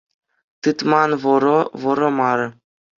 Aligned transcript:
Тытман 0.61 1.11
вӑрӑ— 1.23 1.59
вӑрӑ 1.81 2.09
мар 2.17 2.39